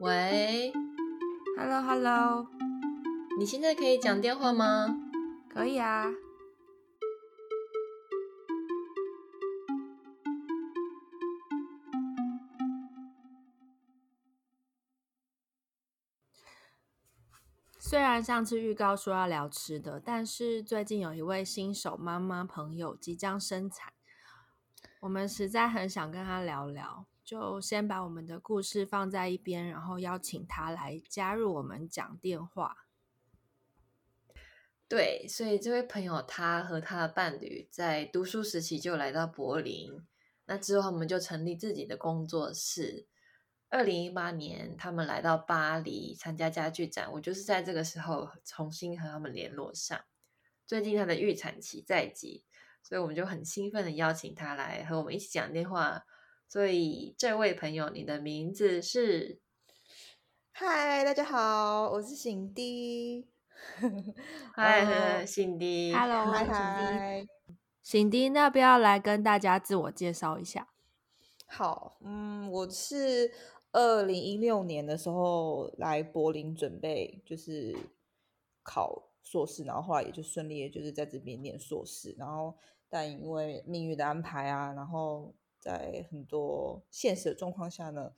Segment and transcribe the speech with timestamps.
[0.00, 0.72] 喂
[1.56, 2.46] ，Hello Hello，
[3.38, 4.94] 你现在可以讲电话吗？
[5.48, 6.12] 可以啊。
[17.94, 23.92] 虽然上次预告说要聊吃的，但是最近有一位新手妈妈朋友即将生产，
[24.98, 27.06] 我们实在很想跟她聊聊。
[27.22, 32.88] 就先把我们的故事放在一边，然后邀请她来加入我们讲电话。
[34.88, 40.04] 对，所以这位朋友他和他的伴侣在读书时期就来到柏林，
[40.46, 43.06] 那之后他们就成立自己的工作室。
[43.74, 50.00] 二零一八年，他们来到巴黎参加家具展，我就是在这个时候重新和他们联络上。
[50.64, 52.44] 最近他的预产期在即，
[52.84, 56.04] 所以我们就很兴奋的邀请他来和我们一起讲电话。
[56.48, 59.40] 所以，这位朋友，你的名字是？
[60.52, 63.26] 嗨，大家好，我是醒迪。
[64.54, 65.90] 嗨，辛迪。
[65.98, 67.26] Hello，嗨嗨。
[67.82, 70.68] 醒迪，那不要来跟大家自我介绍一下？
[71.46, 73.30] 好，嗯，我是
[73.74, 77.76] 二零一六年的时候来柏林准备，就是
[78.62, 82.54] 考硕士，然后后来也就顺利，就是在这边念硕士，然后
[82.88, 85.34] 但因为命运的安排啊，然后。
[85.64, 88.12] 在很多现实的状况下呢，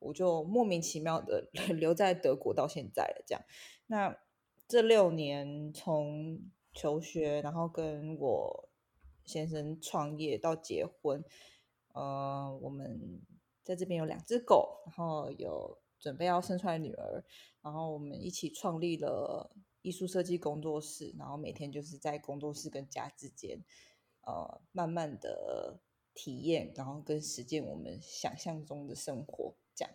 [0.00, 1.48] 我就莫名其妙的
[1.80, 3.24] 留在德国到现在了。
[3.26, 3.42] 这样，
[3.86, 4.14] 那
[4.68, 6.42] 这六年从
[6.74, 8.68] 求学，然后跟我
[9.24, 11.24] 先生创业到结婚，
[11.94, 13.22] 呃，我们
[13.62, 17.24] 在这边有两只狗，然后有准备要生出来女儿，
[17.62, 19.50] 然后我们一起创立了
[19.82, 23.62] 艺术设计工作室，然后每天就是在工作室跟家之间，
[24.22, 25.80] 呃，慢慢的。
[26.12, 29.94] 体验，然后跟实践我们想象中的生活，这样。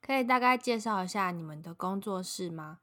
[0.00, 2.80] 可以大概介绍一下你们的工作室吗？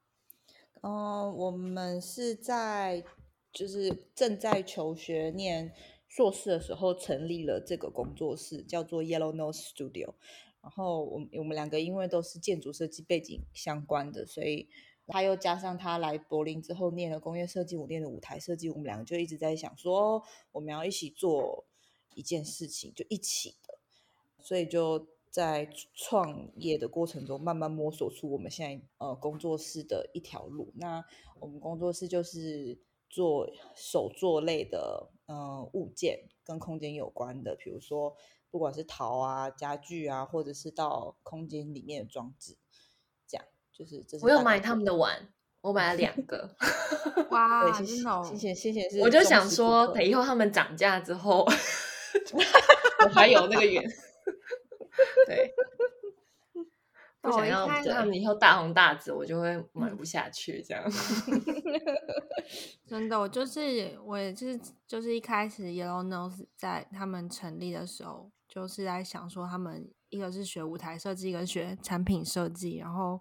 [0.82, 3.06] 嗯、呃，我们是在
[3.52, 5.74] 就是正在求学念
[6.16, 10.14] 硕士的时候成立了这个工作室，叫做 Yellow Nose Studio。
[10.62, 14.68] 然后我我们两个因为都是建筑设计背景相关的，所以
[15.08, 21.66] 他又加上他来柏林之后念了工业设计，我念了舞台设计，我们两个就一直在想说，我们要一起做。
[22.16, 23.80] 一件事情就一起的，
[24.38, 30.72] 所以就在创业的过程中慢慢摸索出我们现在呃工作室的一条路。
[30.76, 31.04] 那
[31.40, 32.78] 我们工作室就是
[33.10, 38.16] 做手作类的呃物件跟空间有关的，比如说
[38.52, 42.58] 不管是陶啊、家具啊，或者是到空间里面的装置，
[43.28, 44.26] 这样就是这是。
[44.26, 46.56] 我有买他们的碗，我买了两个。
[47.32, 49.02] 哇，谢谢谢谢谢谢。
[49.02, 51.46] 我就想说，等以后他们涨价之后。
[53.04, 53.84] 我还有那个缘，
[55.28, 55.52] 对，
[57.24, 60.84] 我想要他们以后大红大紫，我就会买不下去这样。
[62.86, 73.20] 真的，我就是我也是就是一开始 Yellow Nose 在他们成立的时候，就是在想说他们一个是学舞台设计，一个学产品设计，然后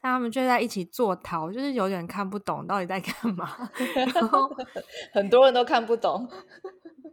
[0.00, 3.70] 但他们就在一起做陶，就是有点看不懂到底在干嘛，
[4.14, 4.48] 然后
[5.12, 6.26] 很多人都看不懂。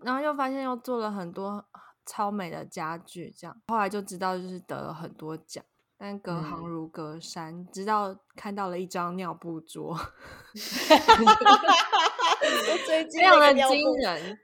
[0.04, 1.66] 然后又发现又做了很多
[2.06, 5.62] 超美的家具，这样后来就知道就是得了很多奖，
[5.98, 9.98] 但隔行如隔山，嗯、直到看到了一张尿布桌，
[10.54, 10.96] 非
[13.24, 14.40] 常的惊人。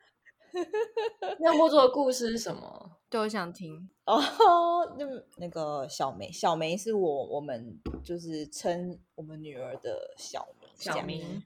[1.39, 2.91] 尿布桌的故事是什么？
[3.09, 4.19] 对，我想听哦。
[4.97, 5.05] 那
[5.37, 11.43] 那个小梅，小梅是我我们就是称我们女儿的小名，小名。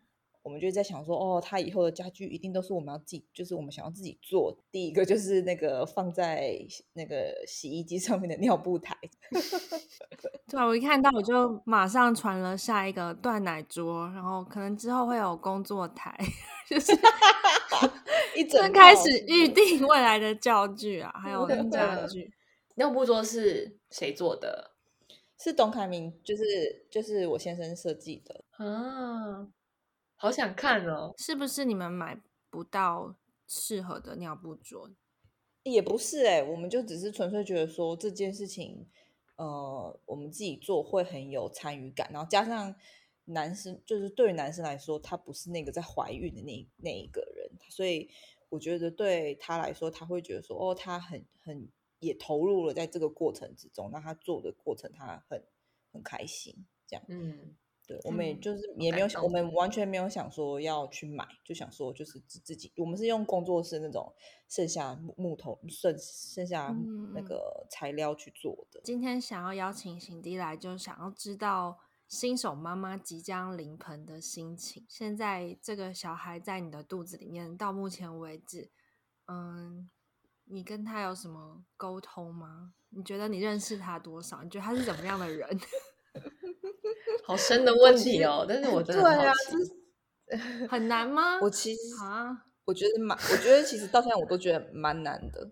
[0.48, 4.58] 我们就在想说，哦，他以后的家具一定都是我们要自己，就是我们想要自己做。
[4.72, 6.58] 第一个就是那个放在
[6.94, 8.96] 那个洗衣机上面的尿布台。
[10.48, 16.18] 对，我一看到我就马上传了下一个断奶桌，然后可能之后会有工作台，
[16.70, 16.94] 就是
[18.38, 22.32] 一整开始预定未来的教具啊，还有家具。
[22.76, 24.72] 尿布桌是谁做的？
[25.40, 29.48] 是董凯明，就是就是我先生设计的啊。
[30.20, 31.14] 好想看哦！
[31.18, 32.20] 是不是你们买
[32.50, 33.16] 不到
[33.48, 34.90] 适合的尿布桌？
[35.62, 38.88] 也不是哎、欸，我们就只是纯粹觉得说这件事情，
[39.36, 42.74] 呃，我们自己做会很有参与感，然后加上
[43.26, 48.10] 男生，就是对于男生来说，他不是那个在怀孕的那那一个人，所以
[48.50, 55.44] 我觉得对他来说，他会觉得说，哦，他很很也投入了在这个过程之中，那他做的过程他很
[55.94, 57.56] 很开心，这样，嗯。
[57.88, 64.14] 对，我们也就是也没有想，我们完全没有想说要去买，就想说就是自己，我们是用工作室那种
[64.50, 66.76] 剩下木木头剩剩下
[67.14, 68.82] 那个材料去做的。
[68.84, 71.80] 今天想要邀请辛迪来，就想要知道
[72.10, 74.86] 新手妈妈即将临盆的心情。
[74.90, 78.70] 现在这个小孩在你的肚子里面，到目前为止，
[79.28, 79.90] 嗯，
[80.44, 82.74] 你跟他有什么沟通吗？
[82.90, 84.44] 你觉得你认识他多少？
[84.44, 85.48] 你觉得他是怎么样的人？
[87.28, 89.52] 好深的问题哦，但是我真的很好奇，
[90.28, 91.40] 对啊， 很难吗？
[91.42, 95.52] 我其实啊，我觉得蛮，我觉得其实到现在我都觉得蛮难的，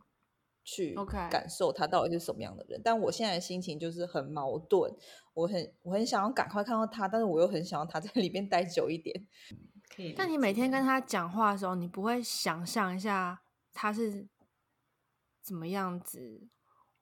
[0.63, 0.95] 去
[1.29, 2.79] 感受他到底是什么样的人。
[2.81, 4.89] 但我现在的心情就是很矛盾，
[5.33, 9.27] 我很我很想要赶快看到他，但是我又很想要他在里面待久一点。
[9.93, 10.13] 可以。
[10.17, 13.41] 但你每天跟他讲话的时候，你不会想象一下
[13.73, 14.27] 他是
[15.43, 16.47] 怎么样子？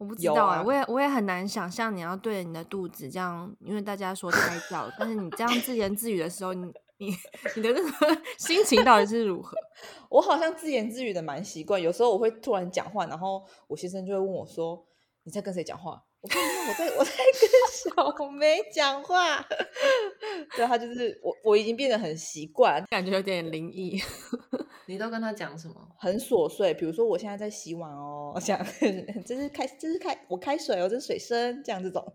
[0.03, 6.65] 我不知道啊，我也我也很难想象你要对着你的肚子这样，因为大家说胎教，但是你这样自言自语的时候，你
[6.97, 7.15] 你
[7.55, 9.55] 你的那个 心情到底是如何？
[10.11, 14.85] 我好像自言自语的蛮习惯，有时候我会突然讲话，然后我先生就会问我说
[15.23, 16.39] ：“你在跟谁讲话？”我说
[16.69, 19.41] ：“我在 我在跟小梅讲话。”
[20.55, 24.01] 对，他就是我，我已经变得很习惯，感觉有点灵异。
[24.85, 25.75] 你都跟他讲什么？
[25.97, 28.59] 很琐碎，比如说我现在在洗碗哦，讲
[29.25, 32.13] 这是开这是开我开水哦，这是水声，这样这种。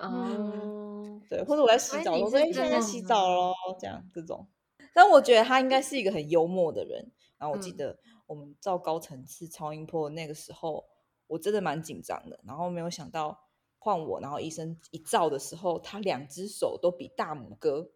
[0.00, 4.46] 嗯， 对，或者我在洗澡，我说现在在洗澡喽，这样这种。
[4.94, 7.12] 但我觉得他应该是一个很幽默的人。
[7.38, 10.84] 然后我记得我们照高层次超音波那个时候，
[11.28, 12.40] 我真的蛮紧张的。
[12.44, 13.38] 然后没有想到
[13.78, 17.90] 换我，然后医生一照的时候，他两只手都比大拇哥。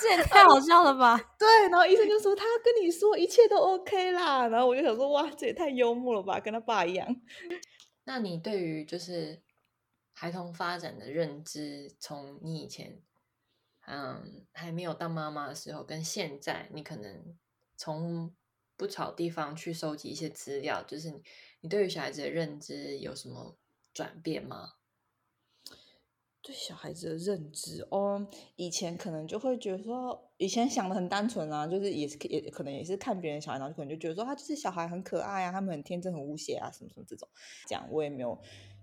[0.00, 1.16] 这也太好笑了吧？
[1.38, 7.06] 对，然后医生就说他跟你说一切都 OK 啦，然后我就想说哇，这也太幽默了吧，跟他爸一样。
[8.04, 9.42] 那你对于就是
[10.12, 13.02] 孩童发展的认知，从你以前
[13.86, 17.36] 嗯还没有当妈妈的时候，跟现在你可能
[17.76, 18.34] 从
[18.76, 21.22] 不少地方去收集一些资料，就是你，
[21.60, 23.56] 你对于小孩子的认知有什么
[23.92, 24.72] 转变吗？
[26.42, 28.26] 对小孩子的认知哦，
[28.56, 37.28] 以前可能就会觉得说，以前想的很单纯啊，就是也是也可能也是看别人小孩，然后可能就觉得说，他就是小孩很可爱啊，他们很天真很无邪啊，什么什么这种，
[37.68, 38.38] 这样我也没有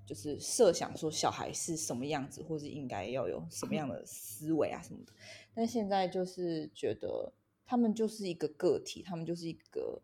[0.06, 5.12] 就是设想说小孩是什么样子，或是应该要有什么样的 思维啊什么的。
[5.56, 7.34] 但现在就是觉得
[7.66, 10.00] 他们就是一个个体，他们就是一个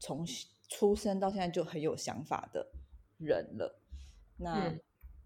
[0.00, 0.26] 从
[0.68, 2.72] 出生到现在就很有想法的
[3.16, 3.80] 人了。
[4.38, 4.74] 那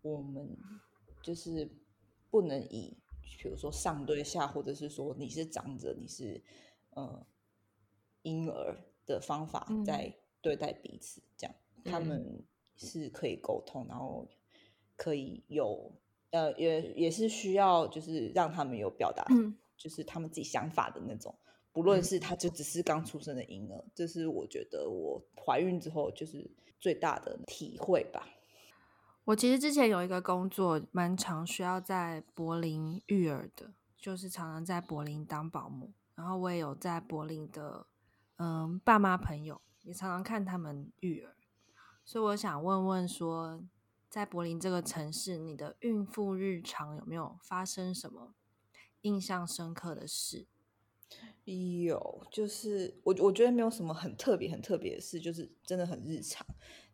[0.03, 0.59] 我们。
[1.23, 1.71] 就是
[2.31, 2.97] 不能以，
[3.39, 6.43] 比如说上对下，或者是说你是长者，你是
[6.91, 7.25] 呃
[8.23, 8.77] 婴儿
[9.07, 14.27] 的方法在对待彼此，嗯、这样他们是可以沟通，然后
[14.97, 15.93] 可以有
[16.31, 21.35] 呃也也是需要就是让他们有表达，嗯、就是他们自己想法的那种，
[21.73, 28.29] 不论是他就只是刚出生的婴儿，这是我觉得我怀孕之后就是最大的体会吧。
[29.25, 35.93] 我其实之前有一个工作，蛮常需要在柏林育儿的，就是常常在柏林当保姆。
[36.17, 37.87] 然后我也有在柏林的，
[38.39, 41.37] 嗯，爸妈朋友也常常看他们育儿。
[42.05, 43.63] 所以我想问问说，
[44.11, 48.35] 在柏林这个城市，你的孕妇日常有没有发生什么
[49.03, 50.49] 印象深刻的事？
[51.45, 56.45] 有，就是我我觉得没有什么很特别、很特别的事，就是真的很日常，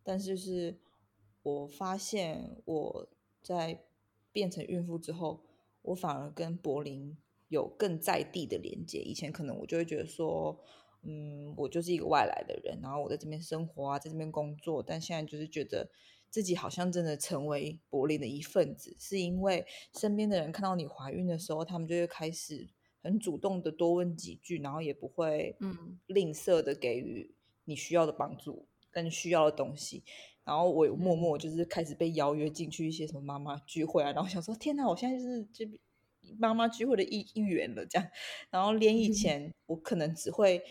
[0.02, 0.78] 但是是。
[1.42, 3.08] 我发现我
[3.42, 3.84] 在
[4.32, 5.40] 变成孕妇之后，
[5.82, 7.16] 我反而跟柏林
[7.48, 8.98] 有更在地的连接。
[9.00, 10.58] 以前可能我就会觉得说，
[11.02, 14.82] 嗯，我就是一个外来的人，然后我在这边生活啊，在这边工作。
[14.82, 15.88] 但现在就是觉得
[16.28, 19.64] 自己好像真的成为柏林的一份子，是因为
[19.94, 22.68] 身边的人看到你怀孕的时候，他们就会开始
[23.02, 30.04] 很主动的多问几句，然后也不会嗯吝啬的给予你需要的帮助跟需要的东西。
[30.48, 35.68] 然后我有默默就是开始被邀约进去一些什么妈妈聚会啊，然后想说天哪，我现在就是这
[36.38, 38.08] 妈妈聚会的一一员了这样。
[38.48, 40.62] 然后连以前我可能只会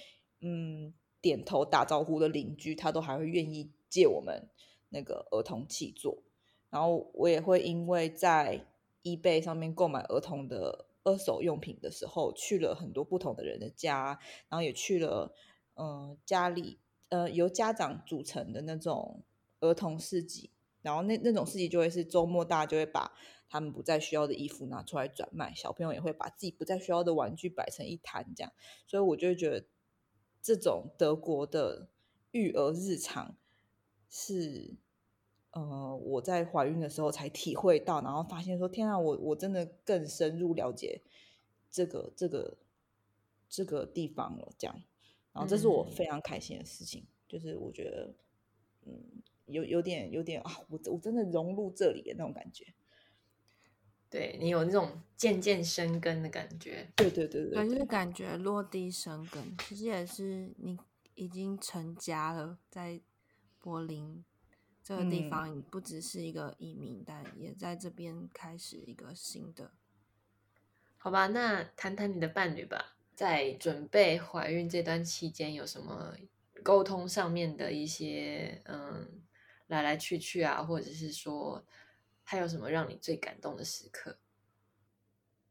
[0.41, 0.91] 嗯
[1.21, 4.49] 点头打招呼的邻居，他都还会愿意借我们
[4.89, 6.23] 那个儿童器座。
[6.71, 8.65] 然后我也会因为在
[9.03, 14.19] eBay 上面购买儿童的二手用品的时候，去了很多不同的人的家，
[14.49, 15.35] 然后也去了
[15.75, 16.79] 嗯、呃、家里
[17.09, 19.23] 呃由家长组成的那种。
[19.59, 23.13] 儿童市集，然后那那种市集就会是周末，大家就会把
[23.49, 28.51] 他们不再需要的衣服拿出来转卖，小朋友也会把自己不再需要的玩具摆成一摊这样，
[28.85, 29.65] 所以我就会觉得
[30.41, 31.89] 这种德国的
[32.31, 33.35] 育儿日常
[34.09, 34.75] 是
[35.51, 41.01] 呃，我在怀孕的时候才体会到，然后发现说，天啊，我我真的更深入了解
[41.71, 42.57] 这个这个
[43.49, 44.83] 这个地方了，这样，
[45.33, 48.13] 然后这是我非常开心的事情，嗯、就是我觉得，
[48.85, 52.65] 嗯，有有点有点啊，我我真的融入这里的那种感觉。
[54.09, 60.77] 对，你有那种渐渐生根的感觉，对对对对，对，就是感觉落地生根，其实也是你
[61.15, 63.01] 已经成家了，在
[63.59, 64.23] 柏林
[64.81, 69.71] 这个地方，你不只是一个移民，嗯、但也在这边开始一个新的。
[70.95, 76.15] 好吧，那谈谈你的伴侣吧，在准备怀孕这段期间，有什么
[76.63, 79.21] 沟通上面的一些嗯
[79.67, 81.63] 来来去去啊，或者是说。
[82.29, 84.17] 还有什么让你最感动的时刻？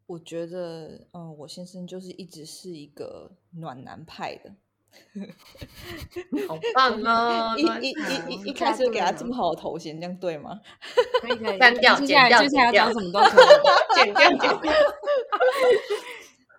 [0.05, 4.55] 我觉得，嗯，我先生就是一直是一个暖男派的，
[6.47, 7.57] 好棒 哦！
[7.57, 10.61] 一一一一一开始就给他这么好的头衔，这样对吗？
[11.23, 14.73] 可以可以，删掉，剪掉，剪掉，什么都可以，剪掉，剪掉。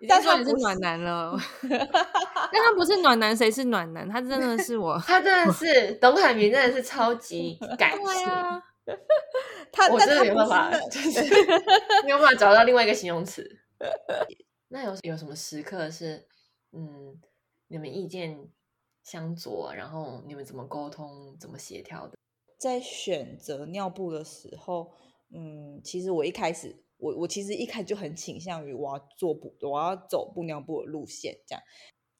[0.06, 4.08] 但他不是暖男了 但他不是暖男，谁是暖男？
[4.08, 8.28] 他真的是我，他真的是董海明，真的是超级感 性。
[9.70, 11.20] 他我真的没办法，就是
[12.04, 13.46] 没有办法找到另外一个形容词。
[14.68, 16.26] 那有有什么时刻是，
[16.72, 17.20] 嗯，
[17.68, 18.48] 你们意见
[19.02, 22.16] 相左，然后你们怎么沟通、怎么协调的？
[22.58, 24.92] 在选择尿布的时候，
[25.34, 31.62] 嗯，其实我一开始，我我其实一开始就很倾向于我要做布，我要走布尿布的路线这样。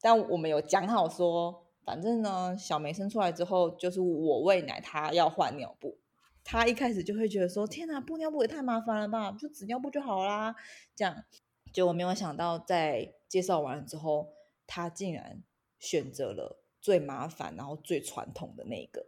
[0.01, 5.99] 但我们有讲好说，反正呢，小梅生出来之后，就是我喂奶，她要换尿布。
[6.45, 10.55] 她一开始就会觉得说：“天哪，布尿布也太麻烦了吧，就纸尿布就好啦。”
[10.97, 11.25] 这样，
[11.73, 14.29] 就我没有想到，在介绍完了之后，
[14.67, 15.43] 她竟然
[15.79, 19.07] 选择了最麻烦，然后最传统的那个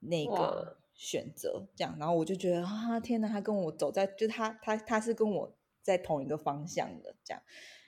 [0.00, 1.66] 那个选择。
[1.74, 7.16] 这样，然后我就觉得啊，天哪，他跟我走在，就他他他是跟我在同一个方向的。
[7.24, 7.42] 这样，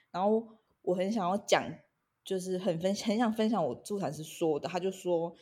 [0.09, 0.47] 然后
[0.81, 1.63] 我很想要讲，
[2.23, 5.35] 就是很分很想分享我助产师说的，他就说。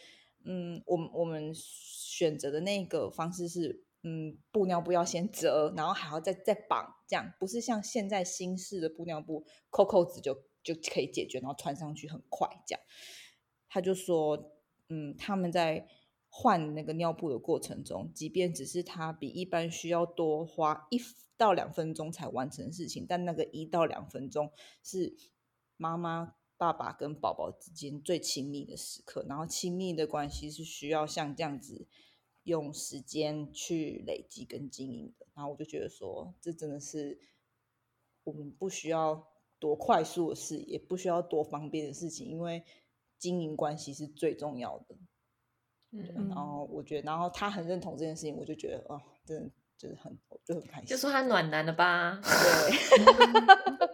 [0.45, 10.33] 嗯，我们我们选择的那个方式是，嗯，布尿布要先折，然后还要再再绑，这样不是像现在新式的布尿布扣扣子就
[10.63, 12.81] 就可以解决，然后穿上去很快这样。
[13.67, 14.53] 他就说，
[14.87, 15.85] 嗯，他们在
[16.29, 20.97] 换那个尿布的过程中，即便只是他比一般需要多花一
[21.35, 24.51] 到两分钟才完成的事情，但那个一到两分钟
[24.83, 25.17] 是
[25.77, 26.35] 妈妈。
[26.59, 31.87] 爸爸跟宝宝之间最亲密的时刻，然后亲密的关系是需要像这样子
[32.43, 35.25] 用时间去累积跟经营的。
[35.33, 37.17] 然后我就觉得说，这真的是
[38.25, 39.25] 我们不需要
[39.57, 42.65] 多快速的事，也不需要多方便的事情，因为
[43.17, 44.97] 经营关系是最重要的。
[45.91, 50.85] 嗯，然后我觉得，然后他很认同这件事情，我就觉得哦，真的就是很就很开心。
[50.87, 52.19] 就说他暖男了吧？
[52.21, 52.29] 对。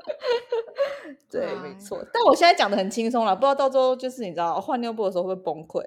[1.29, 2.05] 对，没错。
[2.13, 5.83] 但我现在讲的很轻松了，不知道到时候就是你知道换尿布的时候会不会崩溃，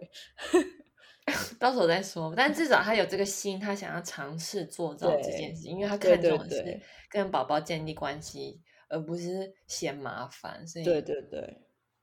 [1.59, 2.35] 到时候再说。
[2.37, 8.61] 但至少他有这个心，他想要尝试做到这件事，因为他看重的是跟宝宝建立关系，
[8.91, 10.67] 而不是嫌麻烦。
[10.67, 11.63] 所以，对对对，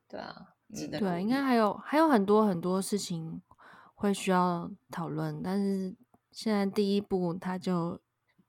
[0.09, 0.35] 对啊，
[0.74, 3.41] 对，应该还有还有很多很多事情
[3.95, 5.95] 会需要讨论，但是
[6.31, 7.99] 现在第一步他就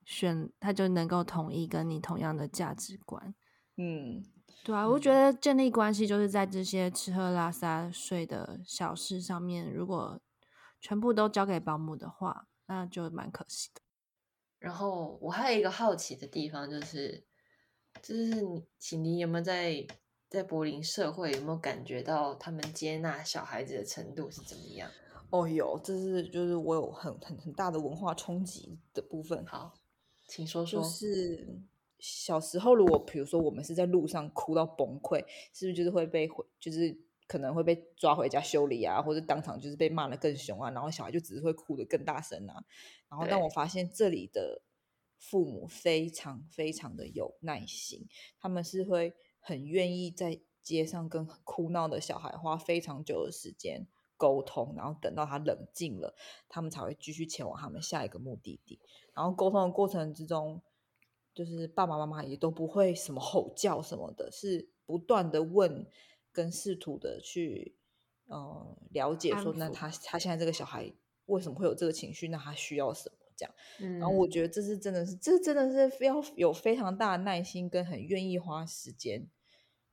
[0.05, 3.35] 选，他就能够统一跟你同样的价值观，
[3.77, 4.23] 嗯。
[4.65, 10.21] 对啊，我觉得建立关系就是在这些吃喝拉撒睡的小事上面，如果
[10.81, 13.81] 全部都交给保姆的话，那就蛮可惜的。
[14.59, 17.25] 然后我还有一个好奇的地方，就是
[18.03, 19.87] 就是你，请你有没有在
[20.29, 24.91] 在柏林社会有没有感觉到他们接纳小孩子的程度是怎么样？
[25.31, 29.45] 哦，有，这是就是我有很很很大的文化冲击的部分。
[29.47, 29.75] 好，
[30.27, 30.83] 请说说。
[30.83, 31.63] 就是。
[31.99, 35.19] 小时候，如果比如说我们是在路上哭到崩溃，
[35.55, 36.29] 是不是就是会被
[36.61, 36.95] 就是
[37.27, 40.71] 可能会被抓回家修理啊，或者当场就是被骂的更凶啊？
[40.73, 42.63] 然后小孩就只是会哭得更大声啊。
[43.09, 44.61] 然后，但我发现这里的
[45.19, 48.07] 父母非常非常的有耐心，
[48.39, 56.15] 他们是会很愿意在街上跟哭闹的小孩花非常久的时间沟通，然后等到他冷静了，
[56.49, 58.81] 他们才会继续前往他们下一个目的地。
[59.15, 60.63] 然后沟通的过程之中。
[61.37, 65.87] 就是爸爸妈妈也都不会什么吼叫什么的，是不断的问，
[66.33, 67.77] 跟试图的去，
[68.25, 70.91] 呃，了解说，那他他现在这个小孩
[71.27, 72.29] 为什么会有这个情绪？
[72.29, 73.19] 那他需要什么？
[73.37, 79.29] 这样，嗯，然后我觉得这是真的是，这真的是要有非常大的耐心，跟很愿意花时间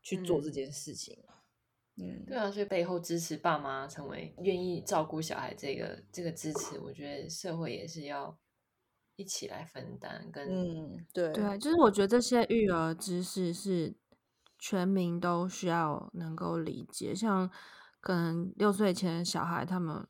[0.01, 1.25] 去做这件事情。
[1.27, 1.33] 嗯，
[2.26, 8.36] 对啊，所以背后支持爸妈成为愿意照顾小孩这个这个支持，我觉得社会也是要
[9.16, 10.28] 一起来分担。
[10.32, 13.96] 跟嗯，对对，就是我觉得这些育儿知识是
[14.58, 17.14] 全民都需要能够理解。
[17.14, 17.48] 像
[18.02, 20.08] 可能六岁前的小孩，他们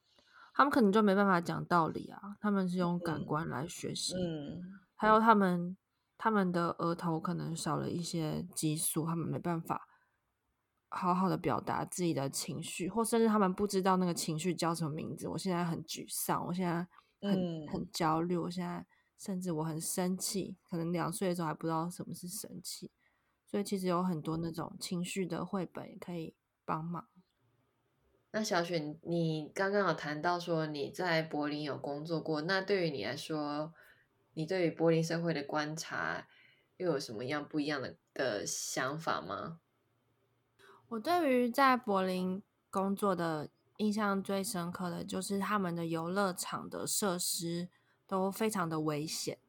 [0.54, 4.13] 他们可能就没办法讲道理啊，他们是用感官来学习。
[4.16, 4.62] 嗯，
[4.96, 5.75] 还有他们
[6.18, 9.90] 他们的额头可能少了一些激素，他们没办法。
[10.95, 15.27] 好好的表达自己的情绪，或甚至他们不知道那个情绪叫什么名字。
[15.27, 16.88] 我现在很沮丧，我现在
[17.19, 18.85] 很、嗯、很焦虑，我现在
[19.17, 20.55] 甚至我很生气。
[20.69, 22.91] 可能两岁的时候还不知道什么是生气，
[23.45, 27.07] 所以其实有很多那种情绪的绘本也可以帮忙。
[28.31, 33.73] 那小雪，你刚刚有谈到说你在柏林有工作过，那对于你来说，
[34.33, 36.27] 你对于柏林社会的观察
[36.77, 39.59] 又有什么样不一样的的想法吗？
[40.93, 47.67] 我对于在柏林工作的印象最深刻的就是他们的游乐场的设施
[48.05, 49.39] 都非常的危险，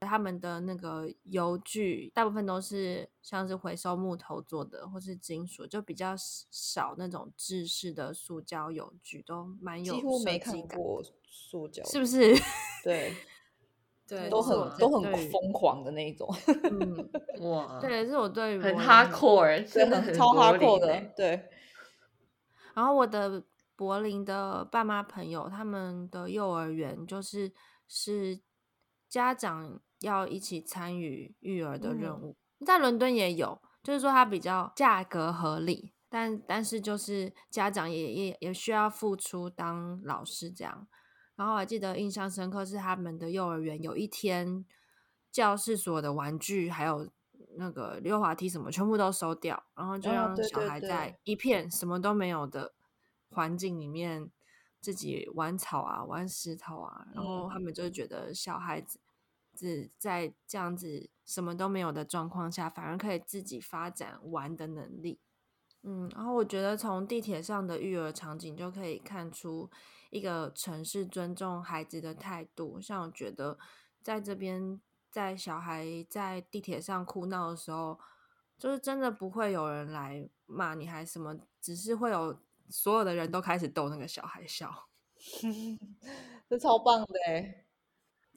[0.00, 6.14] 他们的那个游具大部分都是像是回收木头做的，或是金属，就比较
[6.50, 12.34] 少那种制式的塑胶游具，都蛮有，几乎没看过塑胶，是不是？
[12.82, 13.14] 对。
[14.08, 16.32] 对，都很都很疯狂的那一种，
[16.70, 17.10] 嗯，
[17.50, 21.48] 哇，对，是我对于很 hardcore，真的超 hardcore 的，对。
[22.74, 23.42] 然后我的
[23.74, 27.52] 柏林的爸妈朋友，他们的幼儿园就是
[27.88, 28.38] 是
[29.08, 40.86] 家长要一起参与育儿的任务，嗯、在伦敦也有，就是说它比较价格合理，但但是就是家长也也也需要付出当老师这样。
[41.36, 44.64] 然后我还记得印象深刻是他们的幼儿园有一天
[45.30, 47.08] 教室所有的玩具还有
[47.58, 52.74] 那个溜滑梯什么全部都收掉，然后就让小孩在一片什么都没有的
[53.30, 54.30] 环境里面
[54.80, 58.98] 自己玩草啊玩石头啊，然后他们就觉得小孩子
[59.54, 65.18] 只在这样子什么都没有的状况下，反而可以自己发展玩的能力。
[65.82, 69.70] 嗯，然后我觉得从地铁上的育儿场景就可以看出
[70.10, 72.80] 一个城市尊重孩子的态度。
[72.80, 73.58] 像我觉得
[74.02, 77.98] 在这边，在小孩在地铁上哭闹的时候，
[78.58, 82.38] 就是真的不会有人来骂你还什么，只是会有
[82.68, 84.88] 所有的人都开始逗那个小孩笑，
[86.48, 87.64] 这超棒的哎！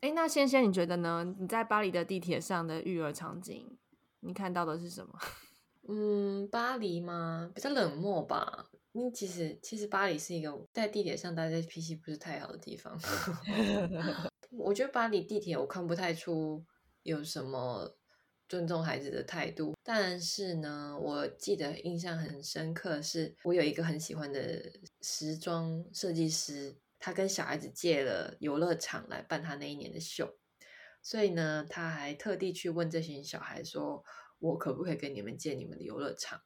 [0.02, 1.36] 哎，那仙仙你觉得呢？
[1.40, 3.78] 你在巴黎的地铁上的育儿场景，
[4.22, 5.20] 你看到的是什么？
[5.90, 7.52] 嗯，巴黎吗？
[7.54, 8.69] 比较冷漠吧。
[8.91, 12.99] 因为其实其实巴黎是一个在地铁上待在脾气不是太好的地方。
[14.52, 16.65] 我觉得巴黎地铁我看不太出
[17.04, 17.95] 有什么
[18.47, 19.75] 尊重孩子的态度。
[19.84, 24.71] 但是呢，我记得印象很深刻，是我有一个很喜欢的
[25.02, 30.38] 时装设计师，他跟小孩子借了游乐场来办他那一年的秀。
[31.02, 34.04] 所以呢，他还特地去问这群小孩说。
[34.41, 36.39] 我可不可以跟你们借你们的游乐场？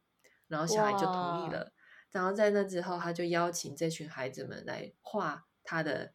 [0.48, 1.72] 然后小孩就同意了。
[2.14, 6.14] 然后在那之后，他就邀请这群孩子们来画他的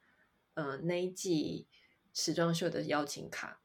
[0.54, 1.68] 呃那一季
[2.14, 3.60] 时装秀的邀请卡。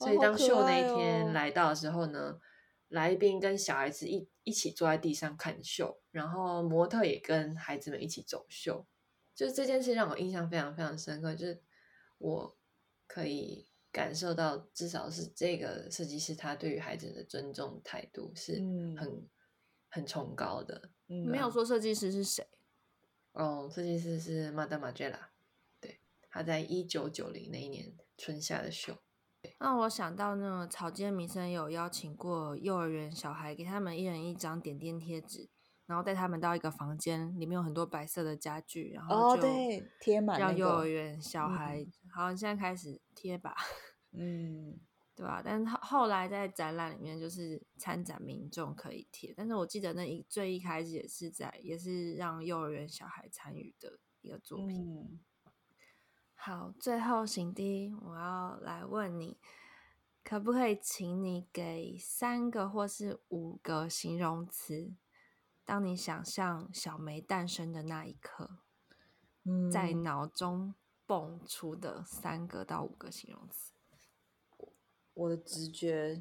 [0.00, 2.40] 所以当秀那一天来到的时候呢，哦哦、
[2.88, 8.84] 来宾跟小孩子一一起坐在地上看秀，然后模特也跟孩子们一起走秀。
[9.32, 11.62] 就是这件事让我印象非常非常深刻，就是
[12.18, 12.58] 我
[13.06, 13.68] 可以。
[13.94, 18.54] 感受到至少是这个设计师他对于孩子的尊重态度是
[18.98, 19.28] 很、嗯、
[19.88, 20.90] 很崇高的。
[21.08, 22.46] 嗯、没有说设计师是谁？
[23.32, 25.18] 哦，设计师是 Madame Margiela，
[25.80, 28.96] 对，他在一九九零那一年春夏的秀。
[29.58, 35.50] 那我想到那个草间弥生有邀请过幼儿园小孩，给他们一人一张点点贴纸。
[35.86, 39.42] 然后带他们到一个房间，里面有很多白色的家具，然后就
[40.00, 43.54] 贴满，让幼儿园小孩、哦那个、好，现在开始贴吧，
[44.12, 44.80] 嗯，
[45.16, 45.40] 对吧？
[45.44, 54.84] 但是后来在展览里面，就是参展民众可以贴，但是我记得那一最一开始也是在，也是让幼儿园小孩参与的一个作品。
[54.84, 55.20] 嗯、
[56.34, 59.38] 好，最后行迪，我要来问你，
[60.24, 64.94] 可不可以请你给三个或是五个形容词？
[65.64, 68.58] 当你想象小梅诞生的那一刻，
[69.44, 70.74] 嗯，在脑中
[71.06, 73.73] 蹦出的三个到五个形容词，
[75.14, 76.20] 我的直觉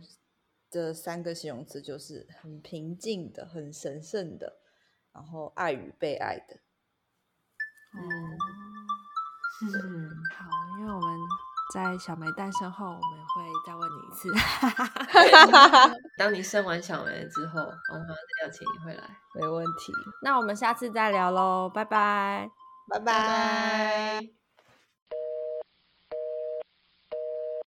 [0.72, 4.60] 的三个形容词就是很平静的、很神圣的，
[5.12, 6.60] 然后爱与被爱的。
[7.96, 8.02] 嗯，
[9.62, 11.20] 嗯，好，因为我们
[11.74, 14.32] 在小梅诞生后，我们会再问你一次。
[16.18, 19.94] 当你生完小梅之后，我们再邀请你回来，没问题。
[20.22, 22.50] 那我们下次再聊喽，拜拜，
[22.90, 23.06] 拜拜。
[23.06, 24.43] 拜拜。